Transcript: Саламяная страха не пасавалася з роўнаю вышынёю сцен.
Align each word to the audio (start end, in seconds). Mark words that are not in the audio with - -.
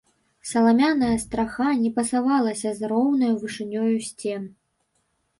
Саламяная 0.51 1.17
страха 1.23 1.67
не 1.81 1.91
пасавалася 1.97 2.71
з 2.79 2.89
роўнаю 2.93 3.29
вышынёю 3.43 3.95
сцен. 4.07 4.49